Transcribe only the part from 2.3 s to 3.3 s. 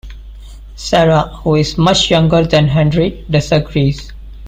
than Henry,